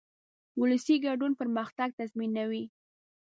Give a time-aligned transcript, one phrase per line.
[0.61, 2.63] ولسي ګډون پرمختګ تضمینوي.